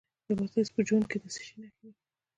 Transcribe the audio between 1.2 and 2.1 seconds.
د څه شي نښې دي؟